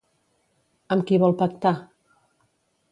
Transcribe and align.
Amb 0.95 1.07
qui 1.11 1.21
vol 1.25 1.37
pactar? 1.43 1.77